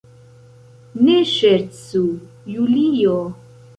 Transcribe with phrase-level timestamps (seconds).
[1.01, 2.03] Ne ŝercu,
[2.55, 3.15] Julio.